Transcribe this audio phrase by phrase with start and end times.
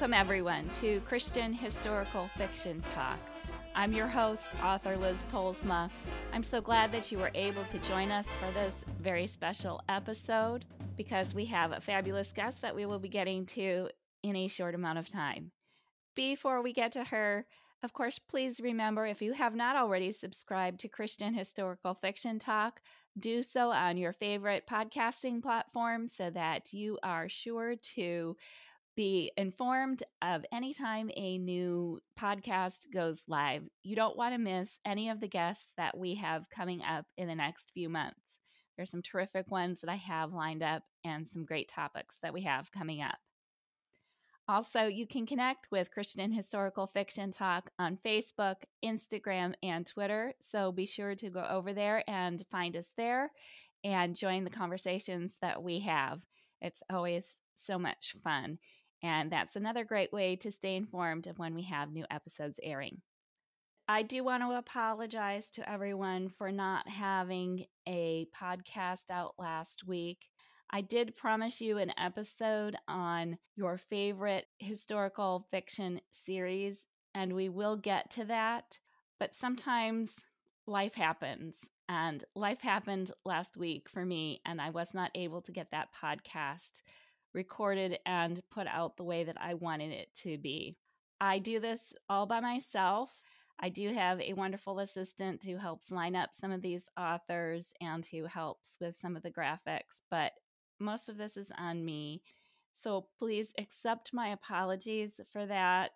[0.00, 3.20] Welcome, everyone, to Christian Historical Fiction Talk.
[3.74, 5.90] I'm your host, author Liz Tolsma.
[6.32, 10.64] I'm so glad that you were able to join us for this very special episode
[10.96, 13.90] because we have a fabulous guest that we will be getting to
[14.22, 15.50] in a short amount of time.
[16.16, 17.44] Before we get to her,
[17.82, 22.80] of course, please remember if you have not already subscribed to Christian Historical Fiction Talk,
[23.18, 28.36] do so on your favorite podcasting platform so that you are sure to
[29.00, 33.62] be informed of anytime a new podcast goes live.
[33.82, 37.26] You don't want to miss any of the guests that we have coming up in
[37.26, 38.20] the next few months.
[38.76, 42.42] There's some terrific ones that I have lined up and some great topics that we
[42.42, 43.16] have coming up.
[44.46, 50.34] Also, you can connect with Christian Historical Fiction Talk on Facebook, Instagram, and Twitter.
[50.42, 53.30] So be sure to go over there and find us there
[53.82, 56.20] and join the conversations that we have.
[56.60, 58.58] It's always so much fun.
[59.02, 63.00] And that's another great way to stay informed of when we have new episodes airing.
[63.88, 70.28] I do want to apologize to everyone for not having a podcast out last week.
[70.70, 77.76] I did promise you an episode on your favorite historical fiction series, and we will
[77.76, 78.78] get to that.
[79.18, 80.14] But sometimes
[80.68, 81.56] life happens,
[81.88, 85.88] and life happened last week for me, and I was not able to get that
[86.00, 86.82] podcast
[87.34, 90.76] recorded and put out the way that I wanted it to be.
[91.20, 93.10] I do this all by myself.
[93.60, 98.06] I do have a wonderful assistant who helps line up some of these authors and
[98.06, 100.32] who helps with some of the graphics, but
[100.78, 102.22] most of this is on me.
[102.82, 105.90] So please accept my apologies for that.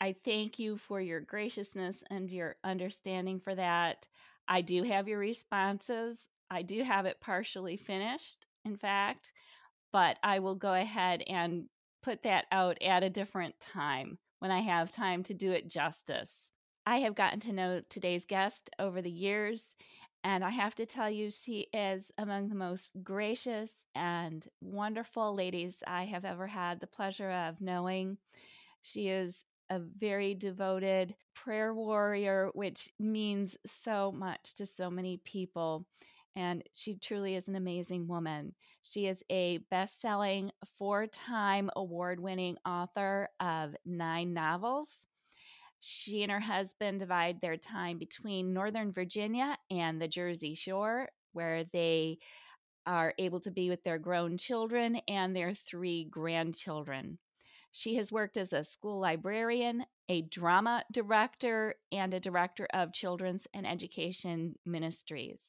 [0.00, 4.06] I thank you for your graciousness and your understanding for that.
[4.48, 6.26] I do have your responses.
[6.50, 9.32] I do have it partially finished, in fact
[9.92, 11.66] but I will go ahead and
[12.02, 16.48] put that out at a different time when I have time to do it justice.
[16.84, 19.76] I have gotten to know today's guest over the years,
[20.24, 25.76] and I have to tell you, she is among the most gracious and wonderful ladies
[25.86, 28.18] I have ever had the pleasure of knowing.
[28.82, 35.86] She is a very devoted prayer warrior, which means so much to so many people
[36.34, 38.54] and she truly is an amazing woman.
[38.82, 44.88] She is a best selling, four time award winning author of nine novels.
[45.80, 51.64] She and her husband divide their time between Northern Virginia and the Jersey Shore, where
[51.64, 52.18] they
[52.86, 57.18] are able to be with their grown children and their three grandchildren.
[57.72, 63.46] She has worked as a school librarian, a drama director, and a director of children's
[63.54, 65.40] and education ministries.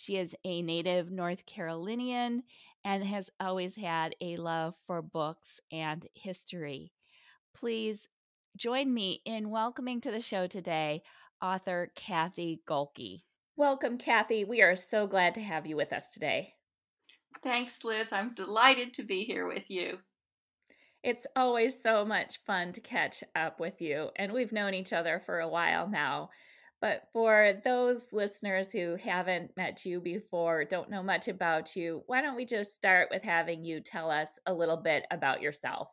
[0.00, 2.44] She is a native North Carolinian
[2.86, 6.94] and has always had a love for books and history.
[7.54, 8.08] Please
[8.56, 11.02] join me in welcoming to the show today
[11.42, 13.24] author Kathy Gohlke.
[13.58, 14.42] Welcome, Kathy.
[14.42, 16.54] We are so glad to have you with us today.
[17.42, 18.10] Thanks, Liz.
[18.10, 19.98] I'm delighted to be here with you.
[21.04, 25.22] It's always so much fun to catch up with you, and we've known each other
[25.26, 26.30] for a while now.
[26.80, 32.22] But for those listeners who haven't met you before, don't know much about you, why
[32.22, 35.88] don't we just start with having you tell us a little bit about yourself?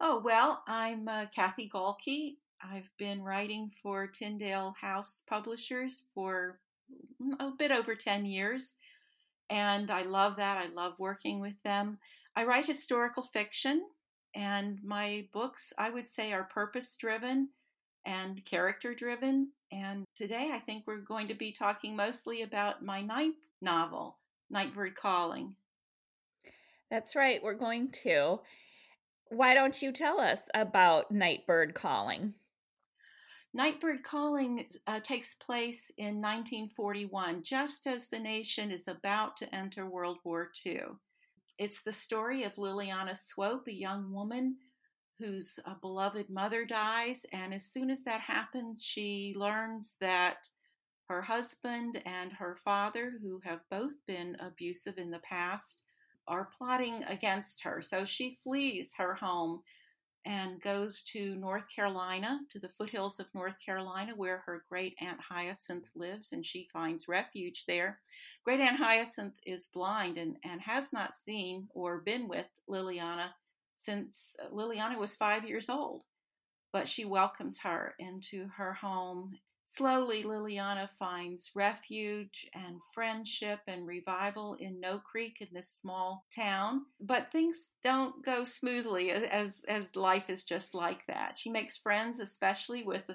[0.00, 2.36] Oh, well, I'm uh, Kathy Gohlke.
[2.62, 6.60] I've been writing for Tyndale House Publishers for
[7.40, 8.74] a bit over 10 years,
[9.50, 10.58] and I love that.
[10.58, 11.98] I love working with them.
[12.36, 13.82] I write historical fiction,
[14.32, 17.48] and my books, I would say, are purpose driven
[18.04, 19.52] and character driven.
[19.70, 24.18] And today I think we're going to be talking mostly about my ninth novel,
[24.50, 25.54] Nightbird Calling.
[26.90, 28.40] That's right, we're going to.
[29.28, 32.34] Why don't you tell us about Nightbird Calling?
[33.54, 39.86] Nightbird Calling uh, takes place in 1941, just as the nation is about to enter
[39.86, 40.80] World War II.
[41.58, 44.56] It's the story of Liliana Swope, a young woman
[45.18, 47.26] whose uh, beloved mother dies.
[47.32, 50.48] And as soon as that happens, she learns that
[51.08, 55.82] her husband and her father, who have both been abusive in the past,
[56.26, 57.82] are plotting against her.
[57.82, 59.62] So she flees her home
[60.24, 65.20] and goes to North Carolina, to the foothills of North Carolina, where her great aunt
[65.20, 67.98] Hyacinth lives, and she finds refuge there.
[68.44, 73.30] Great aunt Hyacinth is blind and, and has not seen or been with Liliana
[73.76, 76.04] since uh, Liliana was five years old.
[76.72, 79.38] But she welcomes her into her home,
[79.74, 86.82] Slowly, Liliana finds refuge and friendship and revival in No Creek in this small town.
[87.00, 91.38] But things don't go smoothly as, as life is just like that.
[91.38, 93.10] She makes friends, especially with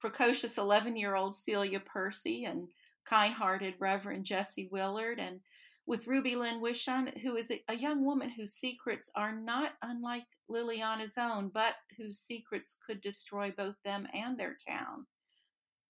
[0.00, 2.68] precocious 11 year old Celia Percy and
[3.06, 5.40] kind hearted Reverend Jesse Willard, and
[5.86, 11.18] with Ruby Lynn Wishon, who is a, young woman whose secrets are not unlike Liliana's
[11.18, 15.06] own, but whose secrets could destroy both them and their town.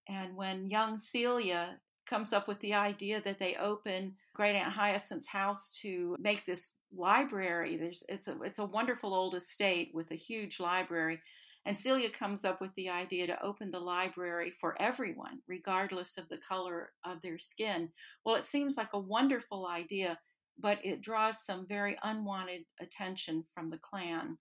[0.09, 5.29] And when young Celia comes up with the idea that they open Great Aunt Hyacinth's
[5.29, 10.17] house to make this library, there's it's a it's a wonderful old estate with a
[10.17, 11.21] huge library.
[11.65, 16.29] And Celia comes up with the idea to open the library for everyone, regardless of
[16.29, 17.91] the color of their skin.
[18.25, 20.19] Well, it seems like a wonderful idea,
[20.59, 24.39] but it draws some very unwanted attention from the Klan.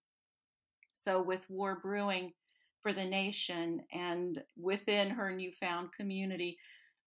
[0.94, 2.34] So, with war brewing
[2.82, 6.58] for the nation and within her newfound community,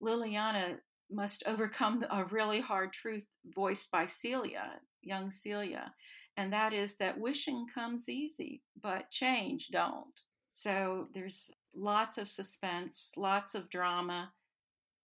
[0.01, 0.79] Liliana
[1.11, 5.93] must overcome a really hard truth voiced by Celia, young Celia
[6.37, 10.21] and that is that wishing comes easy, but change don't.
[10.51, 14.33] So there's lots of suspense, lots of drama,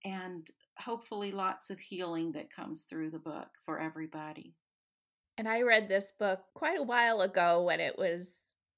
[0.05, 0.49] and
[0.79, 4.55] hopefully lots of healing that comes through the book for everybody.
[5.39, 8.29] And I read this book quite a while ago when it was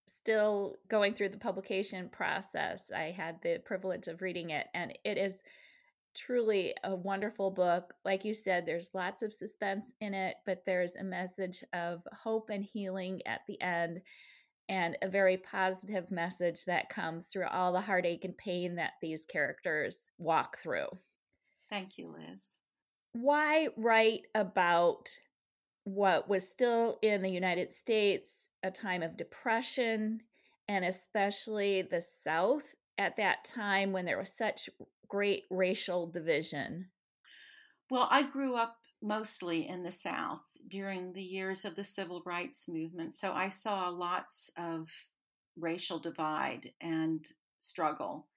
[0.06, 2.90] still going through the publication process.
[2.94, 5.38] I had the privilege of reading it, and it is
[6.14, 7.94] truly a wonderful book.
[8.04, 12.50] Like you said, there's lots of suspense in it, but there's a message of hope
[12.50, 14.00] and healing at the end,
[14.68, 19.26] and a very positive message that comes through all the heartache and pain that these
[19.26, 20.86] characters walk through.
[21.68, 22.56] Thank you, Liz.
[23.12, 25.08] Why write about
[25.84, 30.20] what was still in the United States a time of depression,
[30.68, 34.70] and especially the South at that time when there was such
[35.12, 36.86] great racial division?
[37.90, 42.66] Well, I grew up mostly in the South during the years of the civil rights
[42.66, 44.90] movement, so I saw lots of
[45.54, 47.22] racial divide and
[47.58, 48.28] struggle.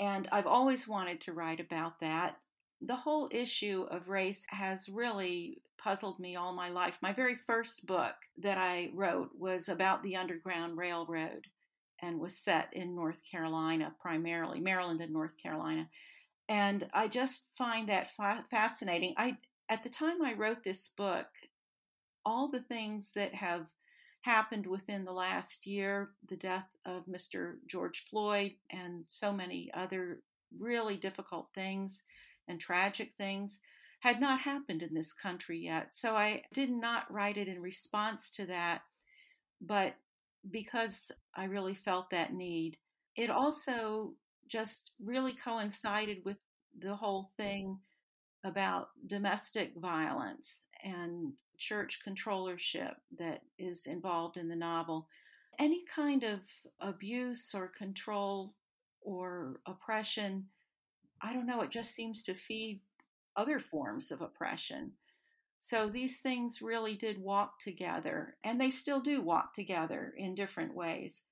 [0.00, 2.38] And I've always wanted to write about that.
[2.80, 6.98] The whole issue of race has really puzzled me all my life.
[7.02, 11.46] My very first book that I wrote was about the Underground Railroad
[12.00, 15.88] and was set in North Carolina primarily, Maryland and North Carolina.
[16.48, 19.14] And I just find that fa- fascinating.
[19.16, 19.38] I
[19.68, 21.26] at the time I wrote this book,
[22.24, 23.72] all the things that have
[24.20, 27.56] happened within the last year, the death of Mr.
[27.66, 30.20] George Floyd and so many other
[30.58, 32.04] really difficult things
[32.48, 33.60] and tragic things
[34.00, 35.94] had not happened in this country yet.
[35.94, 38.82] So I did not write it in response to that,
[39.60, 39.94] but
[40.50, 42.78] because I really felt that need.
[43.16, 44.14] It also
[44.48, 46.38] just really coincided with
[46.78, 47.78] the whole thing
[48.44, 55.08] about domestic violence and church controllership that is involved in the novel.
[55.58, 56.40] Any kind of
[56.80, 58.54] abuse or control
[59.00, 60.46] or oppression,
[61.22, 62.80] I don't know, it just seems to feed
[63.36, 64.92] other forms of oppression.
[65.66, 70.74] So these things really did walk together, and they still do walk together in different
[70.74, 71.22] ways.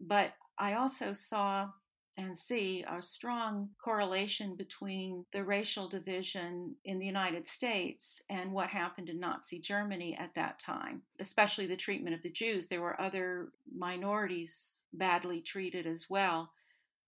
[0.00, 1.68] But I also saw
[2.16, 8.70] and see a strong correlation between the racial division in the United States and what
[8.70, 12.66] happened in Nazi Germany at that time, especially the treatment of the Jews.
[12.66, 16.50] There were other minorities badly treated as well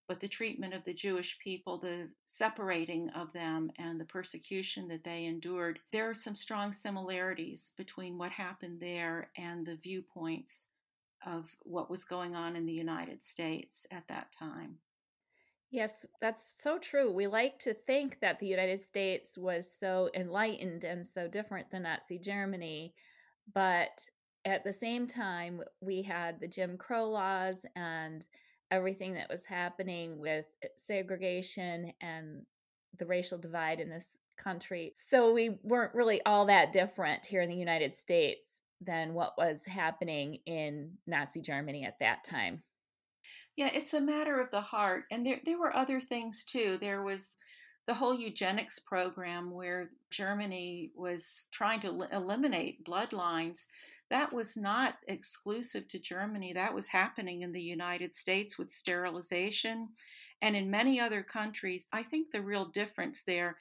[0.09, 5.05] but the treatment of the Jewish people, the separating of them, and the persecution that
[5.05, 10.67] they endured, there are some strong similarities between what happened there and the viewpoints
[11.27, 14.77] of what was going on in the United States at that time.
[15.71, 17.11] Yes, that's so true.
[17.11, 21.83] We like to think that the United States was so enlightened and so different than
[21.83, 22.95] Nazi Germany,
[23.53, 24.09] but
[24.45, 28.25] at the same time, we had the Jim Crow laws and
[28.71, 32.43] everything that was happening with eh, segregation and
[32.99, 34.95] the racial divide in this country.
[34.97, 39.65] So we weren't really all that different here in the United States than what was
[39.65, 42.63] happening in Nazi Germany at that time.
[43.57, 45.05] Yeah, it's a matter of the heart.
[45.11, 46.77] And there, there were other things too.
[46.79, 47.37] There was
[47.87, 53.67] the whole eugenics program where Germany was trying to eliminate bloodlines
[54.11, 56.53] that was not exclusive to Germany.
[56.53, 59.89] That was happening in the United States with sterilization
[60.43, 61.89] and in many other countries.
[61.93, 63.57] I think the real difference there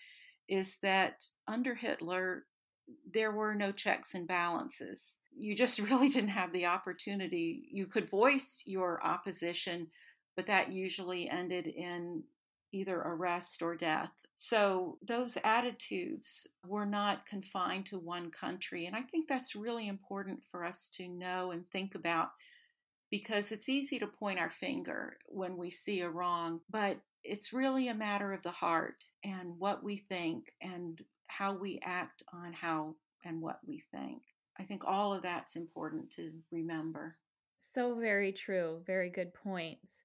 [0.47, 2.45] is that under Hitler,
[3.11, 5.17] there were no checks and balances.
[5.35, 7.67] You just really didn't have the opportunity.
[7.71, 9.87] You could voice your opposition,
[10.35, 12.23] but that usually ended in
[12.75, 14.11] either arrest or death.
[14.35, 18.85] So those attitudes were not confined to one country.
[18.85, 22.29] And I think that's really important for us to know and think about
[23.09, 27.87] because it's easy to point our finger when we see a wrong, but it's really
[27.87, 32.95] a matter of the heart and what we think and how we act on how
[33.23, 34.21] and what we think.
[34.59, 37.17] I think all of that's important to remember.
[37.57, 38.81] So very true.
[38.85, 40.01] Very good points.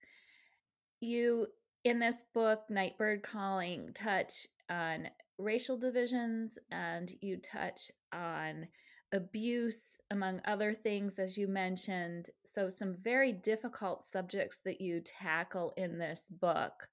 [1.01, 1.47] You,
[1.85, 5.09] in this book, Nightbird Calling, touch on
[5.39, 8.69] racial divisions and you touch on
[9.13, 12.31] abuse, among other things, as you mentioned.
[12.45, 16.89] So, some very difficult subjects that you tackle in this book.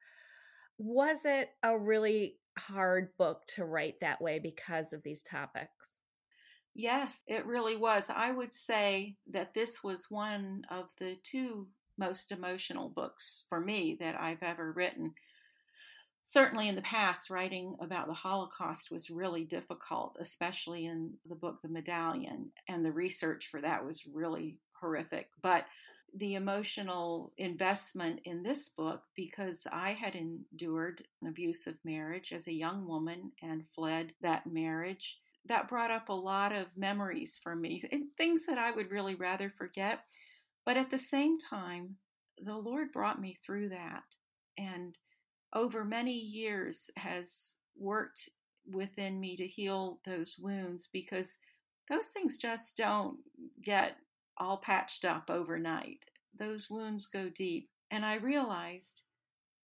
[0.77, 5.99] Was it a really hard book to write that way because of these topics?
[6.73, 8.09] Yes, it really was.
[8.13, 13.97] I would say that this was one of the two most emotional books for me
[13.99, 15.13] that I've ever written.
[16.23, 21.61] Certainly in the past, writing about the Holocaust was really difficult, especially in the book
[21.61, 25.29] The Medallion, and the research for that was really horrific.
[25.41, 25.65] But
[26.13, 32.53] the emotional investment in this book because I had endured an abusive marriage as a
[32.53, 37.81] young woman and fled that marriage that brought up a lot of memories for me
[37.91, 40.01] and things that I would really rather forget.
[40.67, 41.95] But at the same time,
[42.37, 44.03] the Lord brought me through that
[44.57, 44.97] and
[45.55, 48.27] over many years has worked
[48.69, 51.37] within me to heal those wounds because
[51.89, 53.19] those things just don't
[53.63, 53.95] get
[54.37, 56.03] all patched up overnight.
[56.37, 57.69] Those wounds go deep.
[57.89, 59.03] And I realized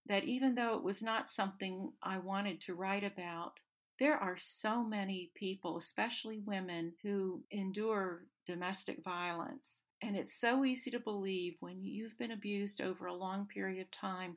[0.05, 3.59] that even though it was not something I wanted to write about,
[3.99, 9.81] there are so many people, especially women, who endure domestic violence.
[10.03, 13.89] And it's so easy to believe when you've been abused over a long period of
[13.89, 14.35] time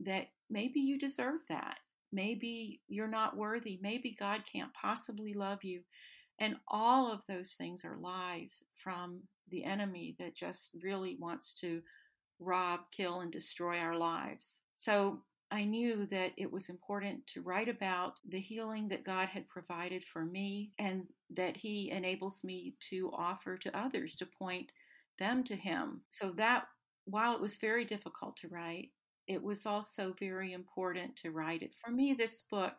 [0.00, 1.78] that maybe you deserve that.
[2.12, 3.78] Maybe you're not worthy.
[3.80, 5.82] Maybe God can't possibly love you.
[6.40, 11.82] And all of those things are lies from the enemy that just really wants to
[12.40, 14.60] rob, kill, and destroy our lives.
[14.74, 19.48] So I knew that it was important to write about the healing that God had
[19.48, 24.72] provided for me and that He enables me to offer to others to point
[25.18, 26.02] them to Him.
[26.08, 26.66] So that
[27.04, 28.90] while it was very difficult to write,
[29.26, 31.74] it was also very important to write it.
[31.74, 32.74] For me, this book,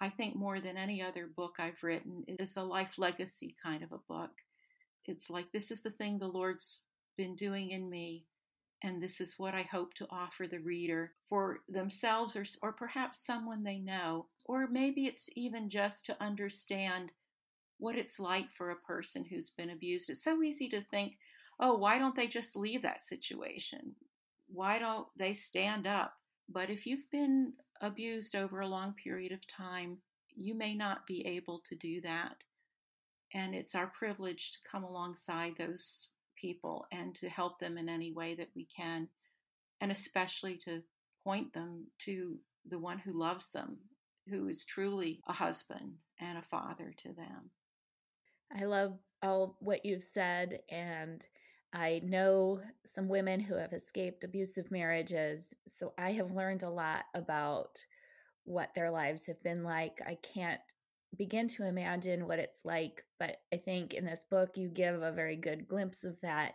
[0.00, 3.92] I think more than any other book I've written, is a life legacy kind of
[3.92, 4.30] a book.
[5.06, 6.82] It's like this is the thing the Lord's
[7.16, 8.26] been doing in me
[8.82, 13.24] and this is what I hope to offer the reader for themselves or, or perhaps
[13.24, 14.26] someone they know.
[14.44, 17.12] Or maybe it's even just to understand
[17.78, 20.10] what it's like for a person who's been abused.
[20.10, 21.18] It's so easy to think,
[21.62, 23.94] oh, why don't they just leave that situation?
[24.48, 26.14] Why don't they stand up?
[26.48, 29.98] But if you've been abused over a long period of time,
[30.34, 32.44] you may not be able to do that.
[33.32, 38.12] And it's our privilege to come alongside those people and to help them in any
[38.12, 39.08] way that we can,
[39.80, 40.82] and especially to
[41.22, 42.38] point them to
[42.68, 43.78] the one who loves them,
[44.28, 47.50] who is truly a husband and a father to them.
[48.54, 51.24] I love all what you've said, and
[51.74, 57.04] I know some women who have escaped abusive marriages, so I have learned a lot
[57.14, 57.78] about
[58.44, 60.00] what their lives have been like.
[60.04, 60.60] I can't
[61.16, 63.04] begin to imagine what it's like.
[63.18, 66.54] But I think in this book, you give a very good glimpse of that,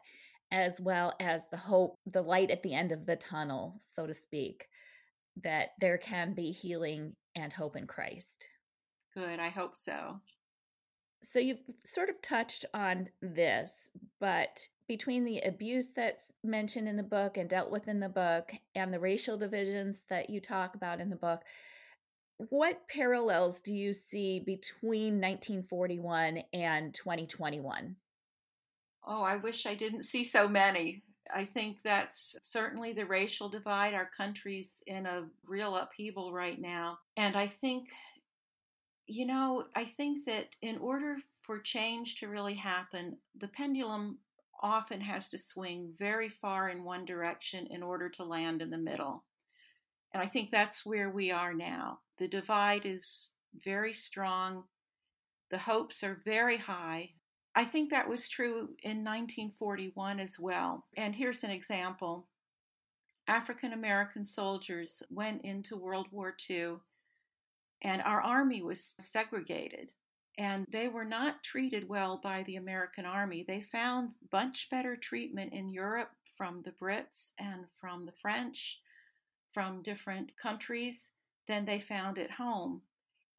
[0.52, 4.14] as well as the hope, the light at the end of the tunnel, so to
[4.14, 4.68] speak,
[5.44, 8.48] that there can be healing and hope in Christ.
[9.14, 9.40] Good.
[9.40, 10.20] I hope so.
[11.24, 17.04] So you've sort of touched on this, but between the abuse that's mentioned in the
[17.04, 21.02] book and dealt with in the book and the racial divisions that you talk about
[21.02, 21.42] in the book,
[22.50, 27.96] what parallels do you see between 1941 and 2021?
[29.06, 31.04] Oh, I wish I didn't see so many.
[31.34, 33.94] I think that's certainly the racial divide.
[33.94, 37.00] Our country's in a real upheaval right now.
[37.18, 37.90] And I think,
[39.08, 44.20] you know, I think that in order for change to really happen, the pendulum
[44.62, 48.78] often has to swing very far in one direction in order to land in the
[48.78, 49.24] middle.
[50.14, 52.00] And I think that's where we are now.
[52.18, 54.64] The divide is very strong,
[55.50, 57.12] the hopes are very high.
[57.56, 60.86] I think that was true in 1941 as well.
[60.96, 62.28] And here's an example
[63.28, 66.76] African American soldiers went into World War II,
[67.82, 69.92] and our army was segregated.
[70.38, 73.44] And they were not treated well by the American army.
[73.48, 78.80] They found much better treatment in Europe from the Brits and from the French
[79.52, 81.10] from different countries
[81.48, 82.82] than they found at home.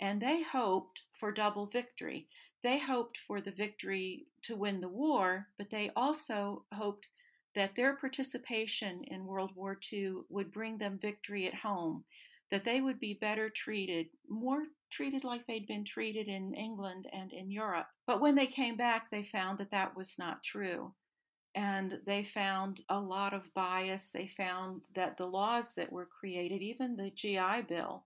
[0.00, 2.26] And they hoped for double victory.
[2.62, 7.06] They hoped for the victory to win the war, but they also hoped
[7.54, 12.04] that their participation in World War II would bring them victory at home,
[12.50, 17.32] that they would be better treated, more treated like they'd been treated in England and
[17.32, 17.86] in Europe.
[18.06, 20.92] But when they came back, they found that that was not true.
[21.54, 24.10] And they found a lot of bias.
[24.10, 28.04] They found that the laws that were created, even the GI Bill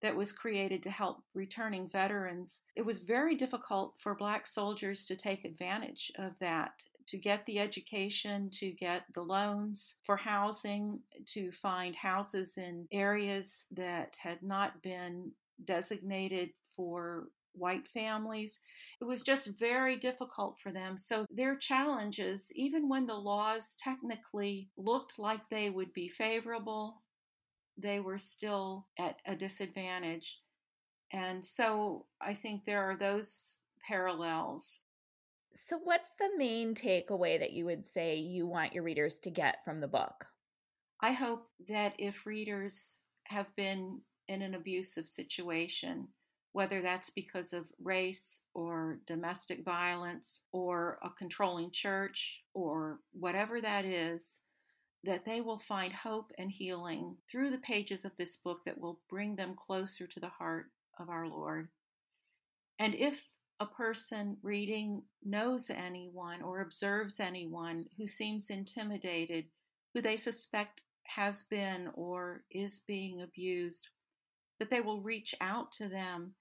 [0.00, 5.14] that was created to help returning veterans, it was very difficult for Black soldiers to
[5.14, 6.72] take advantage of that
[7.06, 13.66] to get the education, to get the loans for housing, to find houses in areas
[13.72, 15.32] that had not been
[15.64, 18.60] designated for white families.
[19.00, 20.96] It was just very difficult for them.
[20.96, 27.02] So, their challenges, even when the laws technically looked like they would be favorable,
[27.76, 30.40] they were still at a disadvantage.
[31.12, 34.80] And so, I think there are those parallels.
[35.68, 39.64] So, what's the main takeaway that you would say you want your readers to get
[39.64, 40.26] from the book?
[41.00, 44.00] I hope that if readers have been
[44.32, 46.08] in an abusive situation,
[46.52, 53.84] whether that's because of race or domestic violence or a controlling church or whatever that
[53.84, 54.40] is,
[55.04, 59.00] that they will find hope and healing through the pages of this book that will
[59.10, 60.66] bring them closer to the heart
[60.98, 61.68] of our Lord.
[62.78, 69.44] And if a person reading knows anyone or observes anyone who seems intimidated,
[69.92, 73.88] who they suspect has been or is being abused,
[74.62, 76.34] that they will reach out to them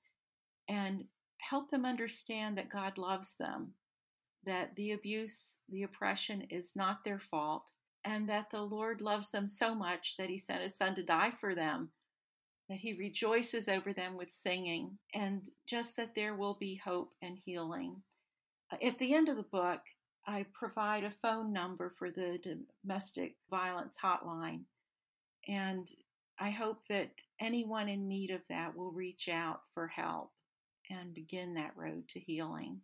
[0.70, 1.06] and
[1.40, 3.74] help them understand that God loves them,
[4.46, 7.72] that the abuse, the oppression is not their fault,
[8.06, 11.32] and that the Lord loves them so much that He sent His Son to die
[11.32, 11.90] for them,
[12.70, 17.40] that He rejoices over them with singing, and just that there will be hope and
[17.44, 18.04] healing.
[18.72, 19.80] Uh, at the end of the book,
[20.28, 22.40] I provide a phone number for the
[22.84, 24.66] domestic violence hotline.
[25.48, 25.92] And
[26.42, 30.32] I hope that anyone in need of that will reach out for help
[30.90, 32.82] and begin that road to healing.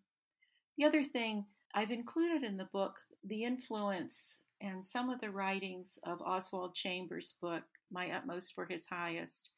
[0.77, 1.43] The other thing
[1.73, 7.33] I've included in the book the influence and some of the writings of Oswald Chambers'
[7.41, 9.53] book, My Utmost for His Highest.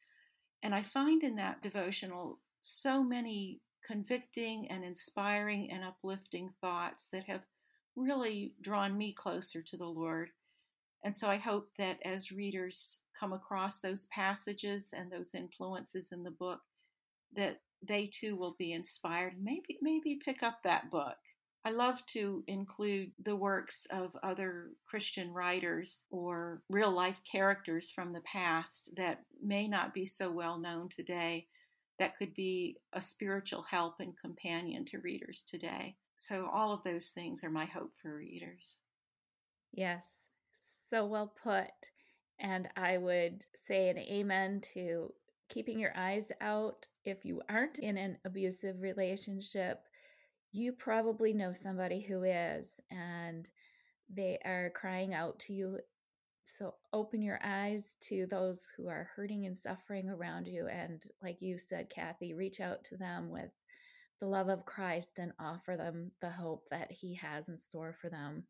[0.63, 7.25] And I find in that devotional so many convicting and inspiring and uplifting thoughts that
[7.25, 7.45] have
[7.97, 10.29] really drawn me closer to the Lord.
[11.03, 16.23] And so I hope that as readers come across those passages and those influences in
[16.23, 16.61] the book,
[17.33, 19.35] that they too will be inspired.
[19.41, 21.17] Maybe maybe pick up that book.
[21.65, 28.13] I love to include the works of other Christian writers or real life characters from
[28.13, 31.47] the past that may not be so well known today,
[31.97, 35.97] that could be a spiritual help and companion to readers today.
[36.17, 38.77] So, all of those things are my hope for readers.
[39.71, 40.01] Yes,
[40.89, 41.71] so well put.
[42.39, 45.11] And I would say an amen to
[45.49, 46.85] keeping your eyes out.
[47.03, 49.81] If you aren't in an abusive relationship,
[50.51, 53.47] you probably know somebody who is, and
[54.09, 55.79] they are crying out to you.
[56.45, 60.67] So open your eyes to those who are hurting and suffering around you.
[60.67, 63.51] And like you said, Kathy, reach out to them with
[64.19, 68.09] the love of Christ and offer them the hope that He has in store for
[68.09, 68.43] them.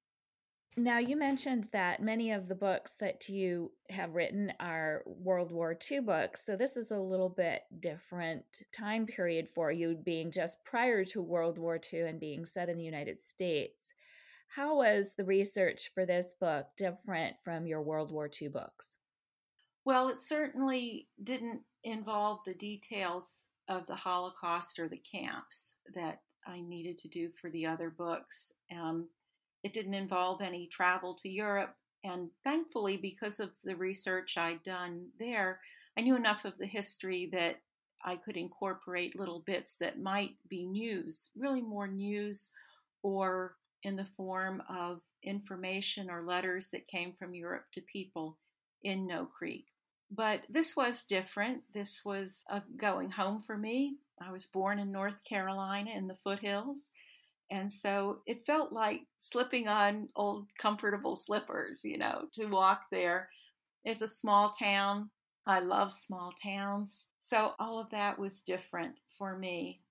[0.78, 5.78] Now, you mentioned that many of the books that you have written are World War
[5.92, 6.46] II books.
[6.46, 11.22] So, this is a little bit different time period for you, being just prior to
[11.22, 13.88] World War II and being set in the United States.
[14.56, 18.98] How was the research for this book different from your World War II books?
[19.86, 26.62] Well, it certainly didn't involve the details of the Holocaust or the camps that I
[26.62, 28.54] needed to do for the other books.
[28.72, 29.10] Um,
[29.64, 31.76] it didn't involve any travel to Europe.
[32.04, 35.60] And thankfully, because of the research I'd done there,
[35.98, 37.62] I knew enough of the history that
[38.04, 42.50] I could incorporate little bits that might be news, really more news,
[43.04, 48.38] or in the form of information or letters that came from Europe to people
[48.84, 49.66] in No Creek.
[50.12, 51.62] But this was different.
[51.74, 53.98] This was a going home for me.
[54.22, 56.90] I was born in North Carolina in the foothills
[57.52, 63.30] and so it felt like slipping on old comfortable slippers, you know, to walk there.
[63.84, 65.10] It's a small town.
[65.48, 67.08] I love small towns.
[67.18, 69.82] So all of that was different for me.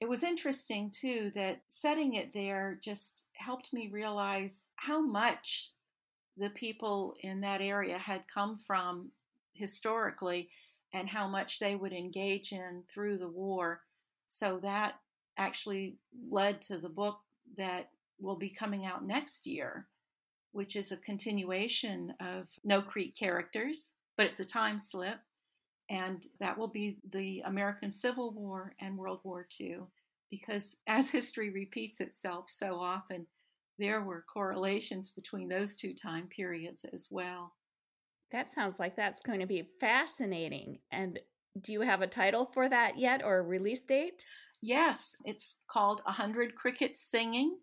[0.00, 5.72] It was interesting too that setting it there just helped me realize how much
[6.36, 9.10] the people in that area had come from
[9.52, 10.48] historically
[10.94, 13.80] and how much they would engage in through the war.
[14.26, 14.94] So that
[15.38, 15.96] actually
[16.30, 17.20] led to the book
[17.56, 19.86] that will be coming out next year,
[20.52, 25.18] which is a continuation of No Creek characters, but it's a time slip.
[25.90, 29.78] And that will be the American Civil War and World War II,
[30.30, 33.26] because as history repeats itself so often,
[33.78, 37.54] there were correlations between those two time periods as well.
[38.32, 40.80] That sounds like that's going to be fascinating.
[40.90, 41.18] And
[41.62, 44.24] do you have a title for that yet or a release date?
[44.60, 47.58] Yes, it's called A Hundred Crickets Singing,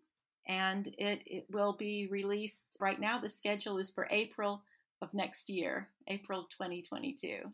[0.47, 3.19] and it, it will be released right now.
[3.19, 4.63] The schedule is for April
[5.01, 7.49] of next year, April 2022.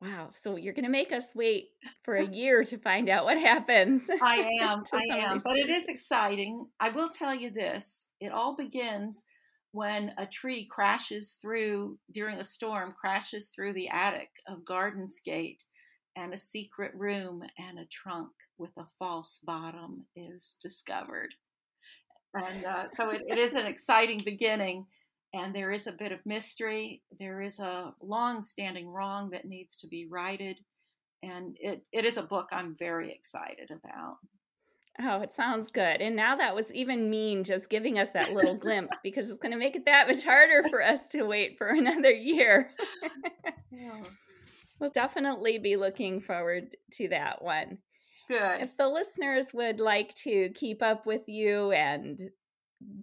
[0.00, 0.30] Wow.
[0.42, 1.70] So you're going to make us wait
[2.02, 4.08] for a year to find out what happens.
[4.22, 4.82] I am.
[4.92, 5.40] I am.
[5.42, 6.66] But it is exciting.
[6.78, 9.24] I will tell you this it all begins
[9.72, 15.64] when a tree crashes through, during a storm, crashes through the attic of Gardens Gate,
[16.16, 21.34] and a secret room and a trunk with a false bottom is discovered.
[22.34, 24.86] And uh, so it, it is an exciting beginning
[25.34, 27.02] and there is a bit of mystery.
[27.18, 30.60] There is a long standing wrong that needs to be righted.
[31.24, 34.18] And it, it is a book I'm very excited about.
[35.00, 36.00] Oh, it sounds good.
[36.00, 39.50] And now that was even mean just giving us that little glimpse because it's going
[39.50, 42.70] to make it that much harder for us to wait for another year.
[43.72, 44.02] yeah.
[44.84, 47.78] We'll definitely be looking forward to that one.
[48.28, 48.60] Good.
[48.60, 52.20] If the listeners would like to keep up with you and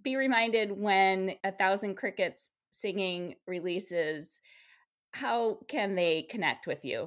[0.00, 4.40] be reminded when A Thousand Crickets Singing releases,
[5.10, 7.04] how can they connect with you?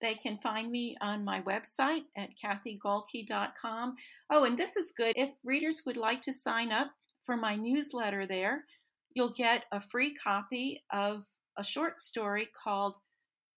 [0.00, 3.94] They can find me on my website at kathygohlke.com.
[4.30, 5.12] Oh, and this is good.
[5.16, 8.64] If readers would like to sign up for my newsletter there,
[9.14, 11.26] you'll get a free copy of
[11.58, 12.96] a short story called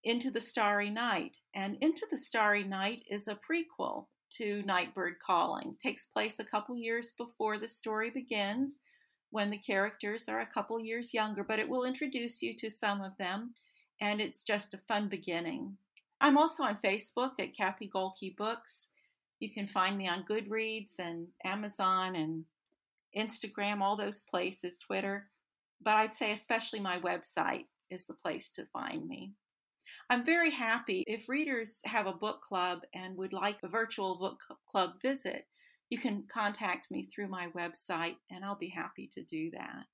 [0.07, 1.39] Into the Starry Night.
[1.53, 4.05] And Into the Starry Night is a prequel
[4.37, 5.71] to Nightbird Calling.
[5.71, 8.79] It takes place a couple years before the story begins
[9.31, 13.01] when the characters are a couple years younger, but it will introduce you to some
[13.01, 13.53] of them
[13.99, 15.75] and it's just a fun beginning.
[16.21, 18.91] I'm also on Facebook at Kathy Gohlke Books.
[19.41, 22.45] You can find me on Goodreads and Amazon and
[23.13, 25.27] Instagram, all those places, Twitter.
[25.81, 29.33] But I'd say especially my website is the place to find me.
[30.09, 34.41] I'm very happy if readers have a book club and would like a virtual book
[34.69, 35.45] club visit.
[35.89, 39.85] You can contact me through my website and I'll be happy to do that.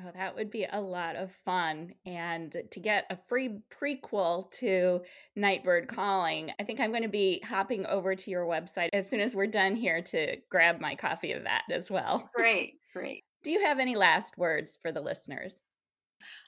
[0.00, 1.92] Oh, that would be a lot of fun.
[2.06, 5.00] And to get a free prequel to
[5.36, 9.20] Nightbird Calling, I think I'm going to be hopping over to your website as soon
[9.20, 12.30] as we're done here to grab my copy of that as well.
[12.34, 13.24] Great, great.
[13.42, 15.56] Do you have any last words for the listeners?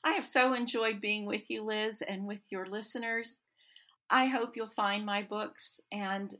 [0.05, 3.39] I have so enjoyed being with you, Liz, and with your listeners.
[4.11, 6.35] I hope you'll find my books, and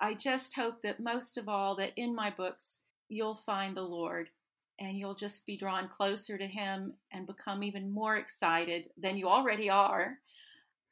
[0.00, 4.28] I just hope that most of all, that in my books, you'll find the Lord
[4.78, 9.28] and you'll just be drawn closer to Him and become even more excited than you
[9.28, 10.18] already are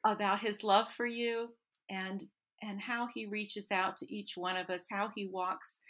[0.03, 1.49] about His love for you
[1.89, 2.25] and
[2.63, 5.81] and how He reaches out to each one of us, how He walks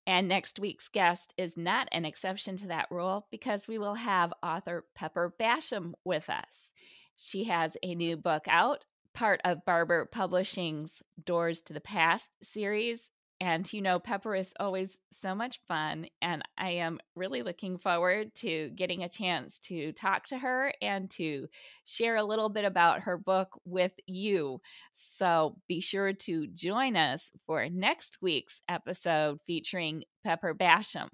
[0.09, 4.33] And next week's guest is not an exception to that rule because we will have
[4.42, 6.72] author Pepper Basham with us.
[7.14, 13.09] She has a new book out part of Barbour Publishing's Doors to the Past series.
[13.40, 16.07] And you know, Pepper is always so much fun.
[16.20, 21.11] And I am really looking forward to getting a chance to talk to her and
[21.12, 21.48] to
[21.85, 24.61] share a little bit about her book with you.
[25.18, 31.09] So be sure to join us for next week's episode featuring Pepper Basham.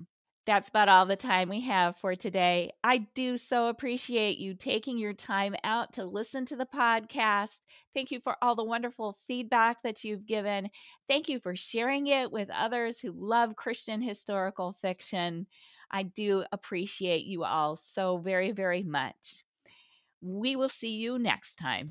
[0.46, 2.72] That's about all the time we have for today.
[2.84, 7.62] I do so appreciate you taking your time out to listen to the podcast.
[7.92, 10.70] Thank you for all the wonderful feedback that you've given.
[11.08, 15.48] Thank you for sharing it with others who love Christian historical fiction.
[15.90, 19.42] I do appreciate you all so very, very much.
[20.20, 21.90] We will see you next time.